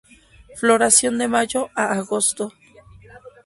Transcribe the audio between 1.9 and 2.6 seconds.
agosto.